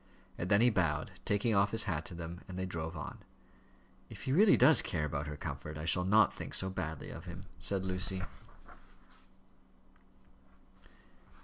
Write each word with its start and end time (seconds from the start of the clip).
And 0.35 0.49
then 0.49 0.61
he 0.61 0.71
bowed, 0.71 1.11
taking 1.25 1.53
off 1.55 1.69
his 1.69 1.83
hat 1.83 2.05
to 2.05 2.15
them, 2.15 2.41
and 2.47 2.57
they 2.57 2.65
drove 2.65 2.97
on. 2.97 3.19
"If 4.09 4.23
he 4.23 4.31
really 4.33 4.57
does 4.57 4.81
care 4.81 5.05
about 5.05 5.27
her 5.27 5.37
comfort, 5.37 5.77
I 5.77 5.85
shall 5.85 6.05
not 6.05 6.33
think 6.33 6.55
so 6.55 6.71
badly 6.71 7.11
of 7.11 7.25
him," 7.25 7.45
said 7.59 7.83
Lucy. 7.85 8.23